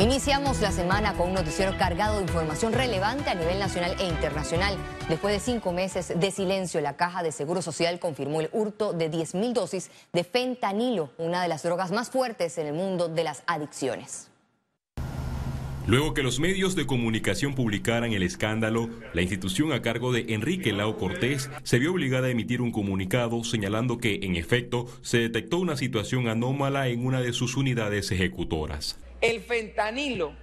[0.00, 4.76] Iniciamos la semana con un noticiero cargado de información relevante a nivel nacional e internacional.
[5.08, 9.08] Después de cinco meses de silencio, la Caja de Seguro Social confirmó el hurto de
[9.08, 13.44] 10.000 dosis de fentanilo, una de las drogas más fuertes en el mundo de las
[13.46, 14.30] adicciones.
[15.86, 20.72] Luego que los medios de comunicación publicaran el escándalo, la institución a cargo de Enrique
[20.72, 25.58] Lao Cortés se vio obligada a emitir un comunicado señalando que, en efecto, se detectó
[25.58, 28.98] una situación anómala en una de sus unidades ejecutoras.
[29.24, 30.36] El fentanilo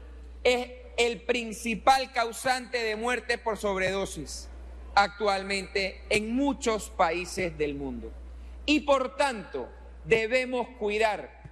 [0.43, 4.49] es el principal causante de muerte por sobredosis
[4.95, 8.11] actualmente en muchos países del mundo.
[8.65, 9.69] Y por tanto,
[10.05, 11.43] debemos cuidar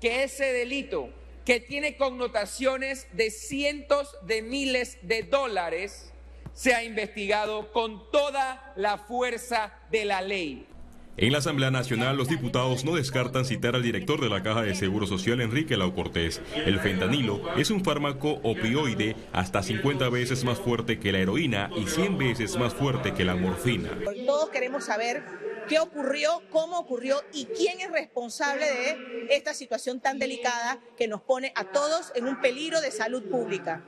[0.00, 1.10] que ese delito
[1.44, 6.10] que tiene connotaciones de cientos de miles de dólares,
[6.54, 10.66] sea investigado con toda la fuerza de la ley.
[11.20, 14.76] En la Asamblea Nacional, los diputados no descartan citar al director de la Caja de
[14.76, 16.40] Seguro Social, Enrique Lau Cortés.
[16.54, 21.88] El fentanilo es un fármaco opioide hasta 50 veces más fuerte que la heroína y
[21.88, 23.90] 100 veces más fuerte que la morfina.
[24.26, 25.24] Todos queremos saber
[25.68, 31.20] qué ocurrió, cómo ocurrió y quién es responsable de esta situación tan delicada que nos
[31.22, 33.82] pone a todos en un peligro de salud pública.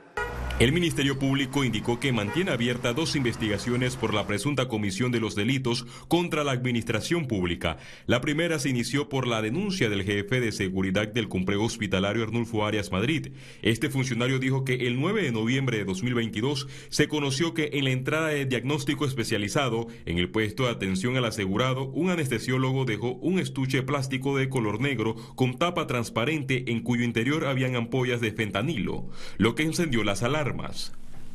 [0.61, 5.33] El Ministerio Público indicó que mantiene abiertas dos investigaciones por la presunta comisión de los
[5.33, 7.77] delitos contra la administración pública.
[8.05, 12.63] La primera se inició por la denuncia del jefe de seguridad del complejo hospitalario Arnulfo
[12.63, 13.29] Arias Madrid.
[13.63, 17.89] Este funcionario dijo que el 9 de noviembre de 2022 se conoció que en la
[17.89, 23.39] entrada de diagnóstico especializado en el puesto de atención al asegurado, un anestesiólogo dejó un
[23.39, 29.09] estuche plástico de color negro con tapa transparente en cuyo interior habían ampollas de fentanilo,
[29.39, 30.50] lo que encendió las alarmas.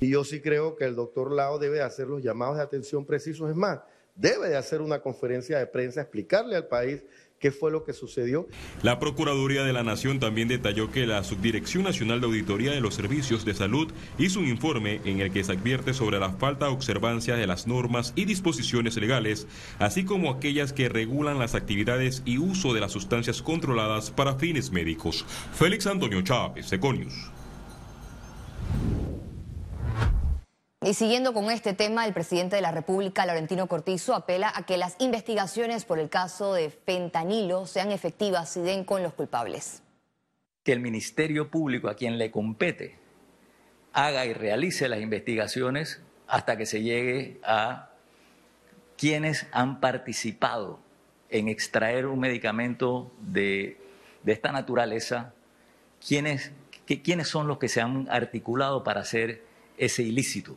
[0.01, 3.51] Y yo sí creo que el doctor Lao debe hacer los llamados de atención precisos.
[3.51, 3.81] Es más,
[4.15, 7.03] debe de hacer una conferencia de prensa, explicarle al país
[7.39, 8.47] qué fue lo que sucedió.
[8.83, 12.95] La Procuraduría de la Nación también detalló que la Subdirección Nacional de Auditoría de los
[12.95, 16.73] Servicios de Salud hizo un informe en el que se advierte sobre la falta de
[16.73, 19.47] observancia de las normas y disposiciones legales,
[19.79, 24.71] así como aquellas que regulan las actividades y uso de las sustancias controladas para fines
[24.71, 25.25] médicos.
[25.55, 27.36] Félix Antonio Chávez, Econius.
[30.87, 34.77] Y siguiendo con este tema, el presidente de la República, Laurentino Cortizo, apela a que
[34.77, 39.83] las investigaciones por el caso de fentanilo sean efectivas y den con los culpables.
[40.63, 43.01] Que el Ministerio Público, a quien le compete,
[43.93, 47.91] haga y realice las investigaciones hasta que se llegue a
[48.97, 50.79] quienes han participado
[51.31, 53.77] en extraer un medicamento de,
[54.25, 55.35] esta naturaleza,
[56.07, 56.53] quiénes,
[57.03, 59.43] quiénes son los que se han articulado para hacer
[59.79, 60.57] ese ilícito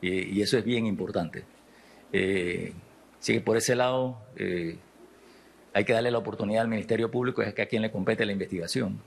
[0.00, 1.44] y eso es bien importante.
[2.12, 2.72] Eh,
[3.18, 4.78] así que por ese lado eh,
[5.72, 8.32] hay que darle la oportunidad al Ministerio Público, es que a quien le compete la
[8.32, 9.00] investigación.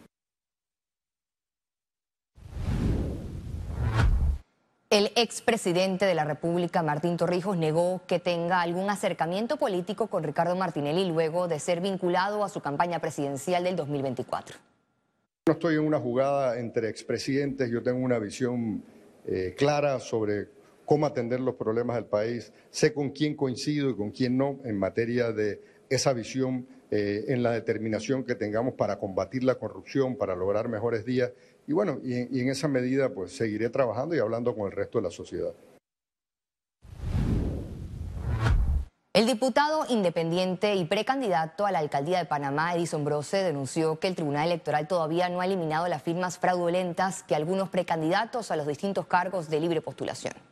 [4.91, 10.55] El expresidente de la República, Martín Torrijos, negó que tenga algún acercamiento político con Ricardo
[10.55, 14.57] Martinelli luego de ser vinculado a su campaña presidencial del 2024.
[15.45, 18.83] No estoy en una jugada entre expresidentes, yo tengo una visión
[19.27, 20.58] eh, clara sobre
[20.89, 24.75] cómo atender los problemas del país, sé con quién coincido y con quién no en
[24.75, 30.35] materia de esa visión, eh, en la determinación que tengamos para combatir la corrupción, para
[30.35, 31.31] lograr mejores días.
[31.67, 35.03] Y bueno, y, en esa medida pues seguiré trabajando y hablando con el resto de
[35.03, 35.53] la sociedad.
[39.13, 44.15] El diputado independiente y precandidato a la alcaldía de Panamá, Edison Brose, denunció que el
[44.15, 49.05] Tribunal Electoral todavía no ha eliminado las firmas fraudulentas que algunos precandidatos a los distintos
[49.05, 50.48] cargos de libre postulación.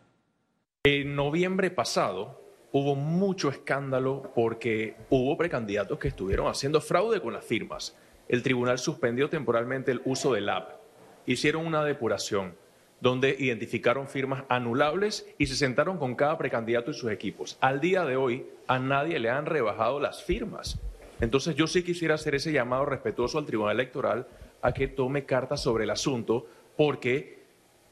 [0.89, 7.43] En noviembre pasado hubo mucho escándalo porque hubo precandidatos que estuvieron haciendo fraude con las
[7.43, 7.97] firmas.
[8.29, 10.79] El tribunal suspendió temporalmente el uso del app.
[11.25, 12.55] Hicieron una depuración
[13.01, 17.57] donde identificaron firmas anulables y se sentaron con cada precandidato y sus equipos.
[17.59, 20.79] Al día de hoy a nadie le han rebajado las firmas.
[21.19, 24.25] Entonces yo sí quisiera hacer ese llamado respetuoso al Tribunal Electoral
[24.61, 27.36] a que tome cartas sobre el asunto porque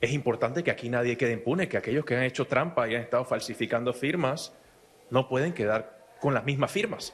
[0.05, 3.01] es importante que aquí nadie quede impune, que aquellos que han hecho trampa y han
[3.01, 4.53] estado falsificando firmas
[5.09, 7.13] no pueden quedar con las mismas firmas.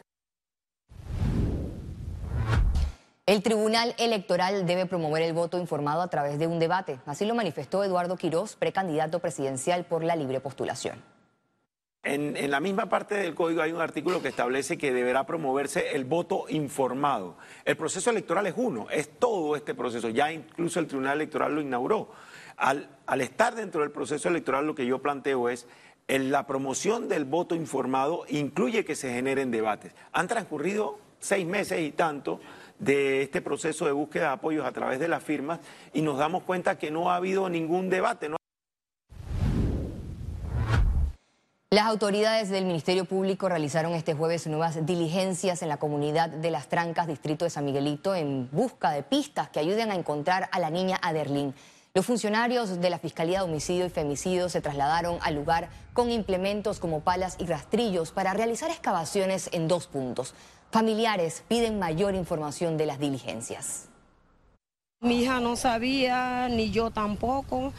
[3.26, 7.00] El Tribunal Electoral debe promover el voto informado a través de un debate.
[7.06, 11.02] Así lo manifestó Eduardo Quirós, precandidato presidencial por la libre postulación.
[12.04, 15.96] En, en, la misma parte del código hay un artículo que establece que deberá promoverse
[15.96, 17.38] el voto informado.
[17.64, 20.10] El proceso electoral es uno, es todo este proceso.
[20.10, 22.10] Ya incluso el Tribunal Electoral lo inauguró.
[22.62, 22.88] Al,
[23.22, 25.66] estar dentro del proceso electoral, lo que yo planteo es
[26.08, 29.94] la promoción del voto informado incluye que se generen debates.
[30.12, 32.40] Han transcurrido seis meses y tanto
[32.78, 35.60] de este proceso de búsqueda de apoyos a través de las firmas
[35.92, 38.30] y nos damos cuenta que no ha habido ningún debate.
[41.72, 46.68] Las autoridades del Ministerio Público realizaron este jueves nuevas diligencias en la comunidad de Las
[46.68, 50.70] Trancas, distrito de San Miguelito, en busca de pistas que ayuden a encontrar a la
[50.70, 51.56] niña Aderlín.
[51.94, 56.80] Los funcionarios de la Fiscalía de Homicidio y Femicidio se trasladaron al lugar con implementos
[56.80, 60.34] como palas y rastrillos para realizar excavaciones en dos puntos.
[60.72, 63.90] Familiares piden mayor información de las diligencias.
[65.02, 67.74] Mi hija no sabía, ni yo tampoco.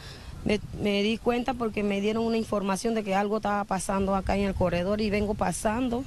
[0.45, 4.43] Me, di cuenta porque me dieron una información de que algo estaba pasando acá en
[4.43, 6.05] el corredor y vengo pasando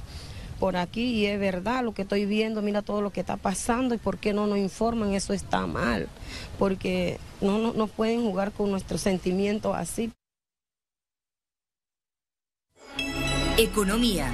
[0.58, 3.94] por aquí y es verdad lo que estoy viendo, mira todo lo que está pasando
[3.94, 6.08] y por qué no nos informan, eso está mal,
[6.58, 10.12] porque no, no, no pueden jugar con nuestros sentimientos así.
[13.58, 14.30] Economía.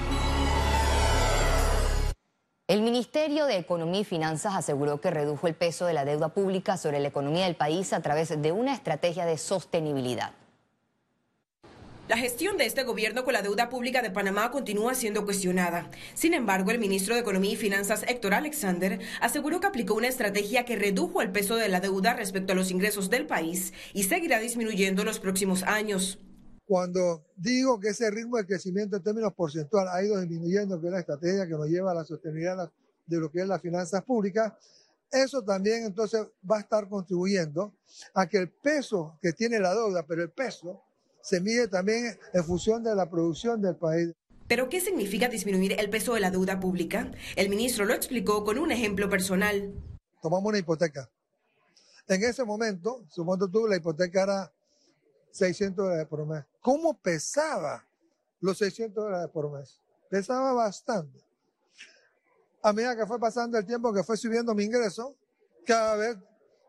[2.68, 6.76] El Ministerio de Economía y Finanzas aseguró que redujo el peso de la deuda pública
[6.76, 10.32] sobre la economía del país a través de una estrategia de sostenibilidad.
[12.08, 15.88] La gestión de este gobierno con la deuda pública de Panamá continúa siendo cuestionada.
[16.14, 20.64] Sin embargo, el ministro de Economía y Finanzas, Héctor Alexander, aseguró que aplicó una estrategia
[20.64, 24.40] que redujo el peso de la deuda respecto a los ingresos del país y seguirá
[24.40, 26.18] disminuyendo en los próximos años.
[26.66, 30.92] Cuando digo que ese ritmo de crecimiento en términos porcentuales ha ido disminuyendo, que es
[30.92, 32.68] la estrategia que nos lleva a la sostenibilidad
[33.06, 34.52] de lo que es las finanzas públicas,
[35.08, 37.76] eso también entonces va a estar contribuyendo
[38.12, 40.82] a que el peso que tiene la deuda, pero el peso
[41.22, 44.12] se mide también en función de la producción del país.
[44.48, 47.10] ¿Pero qué significa disminuir el peso de la deuda pública?
[47.36, 49.72] El ministro lo explicó con un ejemplo personal.
[50.20, 51.08] Tomamos una hipoteca.
[52.08, 54.52] En ese momento, supongo tú, la hipoteca era
[55.30, 56.44] 600 dólares por mes.
[56.60, 57.86] ¿Cómo pesaba
[58.40, 59.80] los 600 dólares por mes?
[60.10, 61.18] Pesaba bastante.
[62.62, 65.16] A medida que fue pasando el tiempo, que fue subiendo mi ingreso,
[65.64, 66.16] cada vez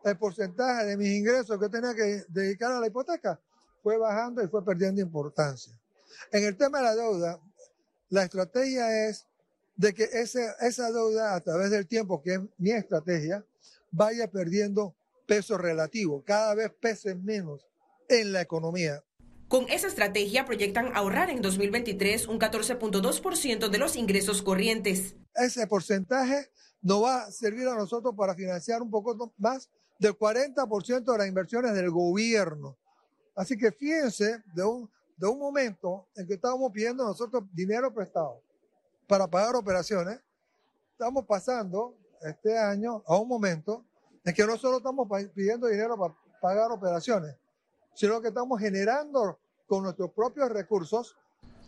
[0.04, 3.38] el porcentaje de mis ingresos que tenía que dedicar a la hipoteca
[3.84, 5.78] fue bajando y fue perdiendo importancia.
[6.32, 7.38] En el tema de la deuda,
[8.08, 9.26] la estrategia es
[9.76, 13.44] de que esa deuda a través del tiempo, que es mi estrategia,
[13.90, 14.96] vaya perdiendo
[15.26, 17.66] peso relativo, cada vez pese menos
[18.08, 19.04] en la economía.
[19.48, 25.14] Con esa estrategia proyectan ahorrar en 2023 un 14.2% de los ingresos corrientes.
[25.34, 26.48] Ese porcentaje
[26.80, 31.28] nos va a servir a nosotros para financiar un poco más del 40% de las
[31.28, 32.78] inversiones del gobierno.
[33.34, 38.40] Así que fíjense de un, de un momento en que estábamos pidiendo nosotros dinero prestado
[39.06, 40.20] para pagar operaciones,
[40.92, 43.84] estamos pasando este año a un momento
[44.24, 47.36] en que no solo estamos pidiendo dinero para pagar operaciones,
[47.94, 51.16] sino que estamos generando con nuestros propios recursos.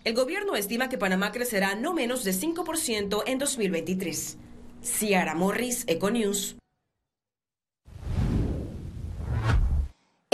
[0.04, 4.38] El gobierno estima que Panamá crecerá no menos de 5% en 2023.
[4.82, 6.56] Ciara Morris, Econews.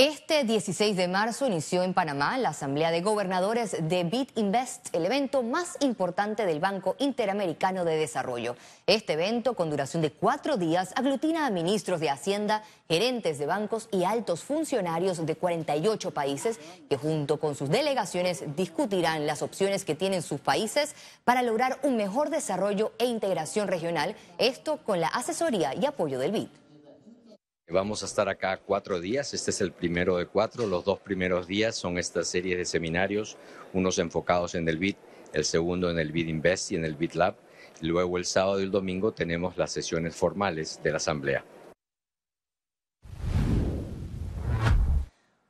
[0.04, 5.44] Este 16 de marzo inició en Panamá la Asamblea de Gobernadores de BitInvest, el evento
[5.44, 8.56] más importante del Banco Interamericano de Desarrollo.
[8.88, 13.88] Este evento, con duración de cuatro días, aglutina a ministros de Hacienda, gerentes de bancos
[13.92, 16.58] y altos funcionarios de 48 países
[16.90, 21.96] que junto con sus delegaciones discutirán las opciones que tienen sus países para lograr un
[21.96, 26.61] mejor desarrollo e integración regional, esto con la asesoría y apoyo del BID.
[27.68, 31.46] Vamos a estar acá cuatro días, este es el primero de cuatro, los dos primeros
[31.46, 33.38] días son esta serie de seminarios,
[33.72, 34.98] unos enfocados en el BIT,
[35.32, 37.36] el segundo en el BIT Invest y en el BIT Lab,
[37.80, 41.44] luego el sábado y el domingo tenemos las sesiones formales de la Asamblea.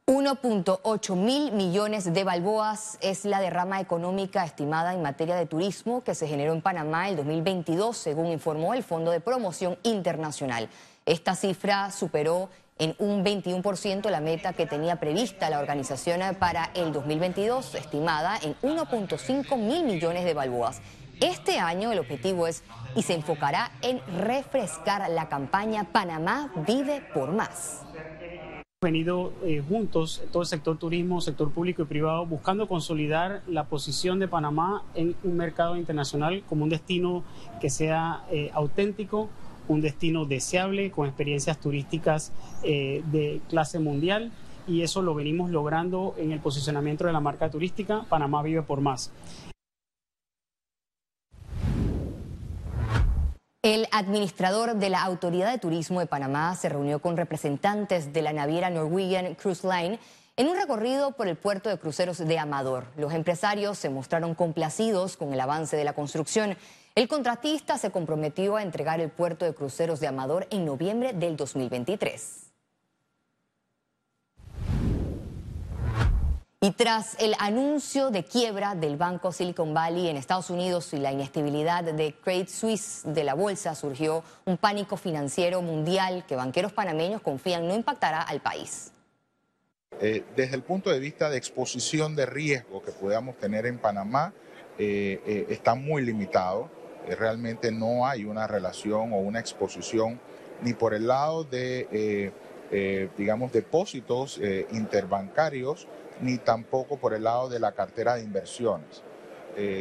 [0.07, 6.15] 1.8 mil millones de balboas es la derrama económica estimada en materia de turismo que
[6.15, 10.69] se generó en Panamá el 2022, según informó el Fondo de Promoción Internacional.
[11.05, 16.93] Esta cifra superó en un 21% la meta que tenía prevista la organización para el
[16.93, 20.81] 2022, estimada en 1.5 mil millones de balboas.
[21.21, 22.63] Este año el objetivo es
[22.95, 27.83] y se enfocará en refrescar la campaña Panamá vive por más
[28.83, 34.19] venido eh, juntos, todo el sector turismo, sector público y privado, buscando consolidar la posición
[34.19, 37.23] de Panamá en un mercado internacional como un destino
[37.61, 39.31] que sea eh, auténtico,
[39.69, 44.33] un destino deseable, con experiencias turísticas eh, de clase mundial
[44.67, 48.81] y eso lo venimos logrando en el posicionamiento de la marca turística Panamá vive por
[48.81, 49.11] más.
[53.65, 58.33] El administrador de la Autoridad de Turismo de Panamá se reunió con representantes de la
[58.33, 60.01] naviera Norwegian Cruise Line
[60.35, 65.19] En un recorrido por el puerto de cruceros de Amador, los empresarios se mostraron complacidos
[65.19, 66.57] con el avance de la construcción.
[66.95, 71.37] El contratista se comprometió a entregar el puerto de cruceros de Amador en noviembre del
[71.37, 72.51] 2023.
[76.63, 81.13] Y tras el anuncio de quiebra del banco Silicon Valley en Estados Unidos y la
[81.13, 87.21] inestabilidad de Credit Suisse de la bolsa, surgió un pánico financiero mundial que banqueros panameños
[87.21, 88.92] confían no impactará al país.
[90.01, 94.33] Eh, desde el punto de vista de exposición de riesgo que podamos tener en Panamá,
[94.79, 96.71] eh, eh, está muy limitado.
[97.19, 100.21] realmente no hay una relación o una exposición
[100.63, 102.31] ni por el lado de,
[103.19, 105.89] digamos, depósitos interbancarios,
[106.21, 109.03] ni tampoco por el lado de la cartera de inversiones.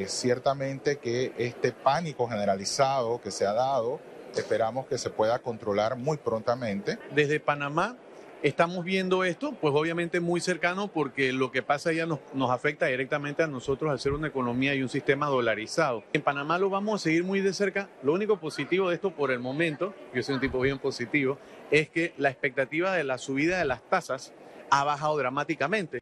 [0.08, 4.00] ciertamente que este pánico generalizado que se ha dado,
[4.36, 6.98] esperamos que se pueda controlar muy prontamente.
[7.14, 7.98] Desde Panamá
[8.44, 13.44] Estamos viendo esto, pues obviamente muy cercano porque lo que pasa nos, nos, afecta directamente
[13.44, 16.04] a nosotros al ser una economía y un sistema dolarizado.
[16.12, 17.88] En Panamá lo vamos a seguir muy de cerca.
[18.02, 21.38] Lo único positivo de esto por el momento, yo soy un tipo bien positivo,
[21.70, 24.34] es que la expectativa de la subida de las tasas
[24.72, 26.00] ha bajado dramáticamente.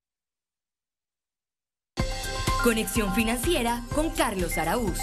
[2.63, 4.97] Conexión financiera con Carlos Araúz.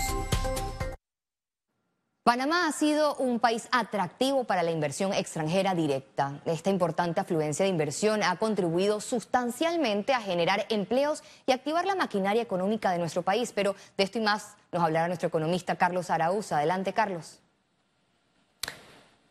[2.26, 6.40] Panamá ha sido un país atractivo para la inversión extranjera directa.
[6.44, 12.42] Esta importante afluencia de inversión ha contribuido sustancialmente a generar empleos y activar la maquinaria
[12.42, 13.52] económica de nuestro país.
[13.54, 16.50] Pero de esto y más nos hablará nuestro economista Carlos Araúz.
[16.50, 17.38] Adelante, Carlos.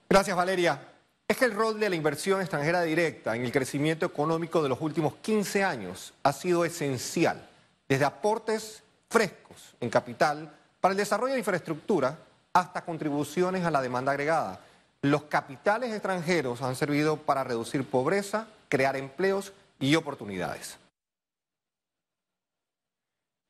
[0.10, 0.80] Gracias, Valeria.
[1.28, 4.80] Es que el rol de la inversión extranjera directa en el crecimiento económico de los
[4.80, 7.46] últimos 15 años ha sido esencial,
[7.90, 10.50] desde aportes frescos en capital
[10.80, 12.20] para el desarrollo de infraestructura
[12.56, 14.62] hasta contribuciones a la demanda agregada.
[15.02, 20.78] Los capitales extranjeros han servido para reducir pobreza, crear empleos y oportunidades.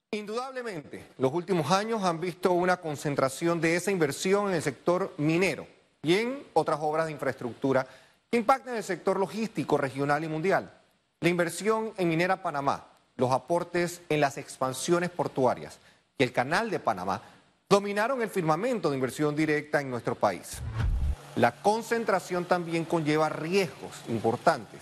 [0.09, 5.67] Indudablemente, los últimos años han visto una concentración de esa inversión en el sector minero
[6.01, 7.85] y en otras obras de infraestructura
[8.31, 10.73] que impactan el sector logístico regional y mundial.
[11.19, 15.77] La inversión en Minera Panamá, los aportes en las expansiones portuarias
[16.17, 17.21] y el Canal de Panamá
[17.67, 20.59] dominaron el firmamento de inversión directa en nuestro país.
[21.35, 24.81] La concentración también conlleva riesgos importantes,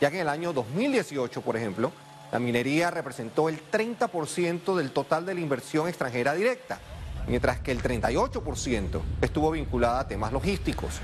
[0.00, 1.92] ya que en el año 2018, por ejemplo,
[2.32, 6.80] la minería representó el 30% del total de la inversión extranjera directa,
[7.28, 11.00] mientras que el 38% estuvo vinculada a temas logísticos.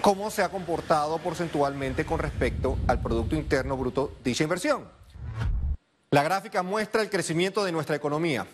[0.00, 4.84] ¿Cómo se ha comportado porcentualmente con respecto al Producto Interno Bruto dicha inversión?
[6.12, 8.46] La gráfica muestra el crecimiento de nuestra economía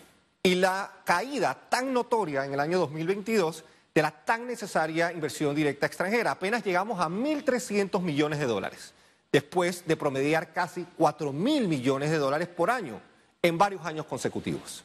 [0.43, 5.85] y la caída tan notoria en el año 2022 de la tan necesaria inversión directa
[5.85, 6.31] extranjera.
[6.31, 8.93] Apenas llegamos a 1.300 millones de dólares,
[9.31, 12.99] después de promediar casi 4.000 millones de dólares por año
[13.41, 14.83] en varios años consecutivos.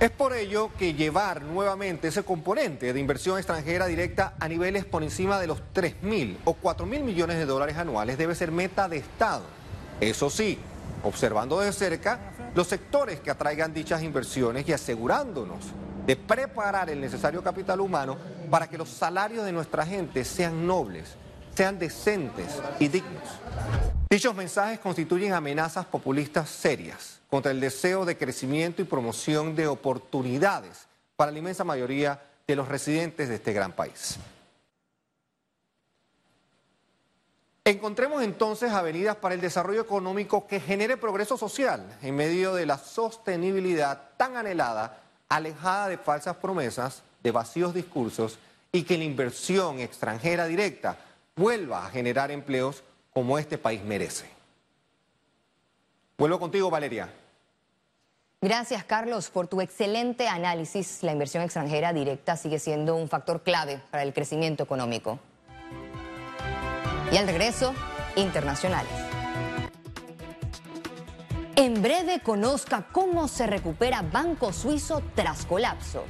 [0.00, 5.04] Es por ello que llevar nuevamente ese componente de inversión extranjera directa a niveles por
[5.04, 9.44] encima de los 3.000 o 4.000 millones de dólares anuales debe ser meta de Estado.
[10.00, 10.58] Eso sí,
[11.04, 12.18] observando de cerca
[12.54, 15.64] los sectores que atraigan dichas inversiones y asegurándonos
[16.06, 18.16] de preparar el necesario capital humano
[18.50, 21.14] para que los salarios de nuestra gente sean nobles,
[21.54, 23.22] sean decentes y dignos.
[24.10, 30.86] Dichos mensajes constituyen amenazas populistas serias contra el deseo de crecimiento y promoción de oportunidades
[31.16, 34.18] para la inmensa mayoría de los residentes de este gran país.
[37.64, 42.76] Encontremos entonces avenidas para el desarrollo económico que genere progreso social en medio de la
[42.76, 48.40] sostenibilidad tan anhelada, alejada de falsas promesas, de vacíos discursos
[48.72, 50.96] y que la inversión extranjera directa
[51.36, 54.26] vuelva a generar empleos como este país merece.
[56.18, 57.12] Vuelvo contigo, Valeria.
[58.40, 61.04] Gracias, Carlos, por tu excelente análisis.
[61.04, 65.20] La inversión extranjera directa sigue siendo un factor clave para el crecimiento económico.
[67.12, 67.74] Y al regreso,
[68.16, 68.90] internacionales.
[71.56, 76.04] En breve conozca cómo se recupera Banco Suizo tras colapso.